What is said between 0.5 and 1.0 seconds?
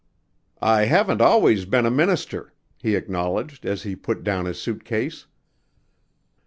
"I